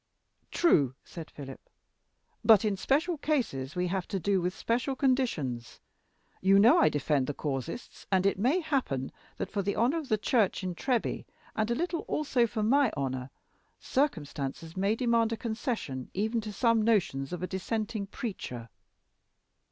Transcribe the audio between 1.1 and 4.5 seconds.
Philip; "but in special cases we have to do